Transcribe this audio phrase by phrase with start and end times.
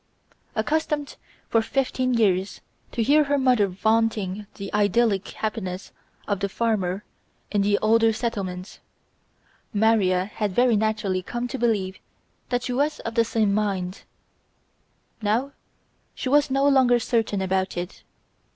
[0.55, 1.15] Accustomed
[1.47, 2.61] for fifteen years
[2.91, 5.91] to hear her mother vaunting the idyllic happiness
[6.27, 7.03] of the farmer
[7.51, 8.79] in the older settlements,
[9.75, 11.99] Maria had very naturally come to believe
[12.49, 14.01] that she was of the same mind;
[15.21, 15.51] now
[16.15, 18.01] she was no longer certain about it.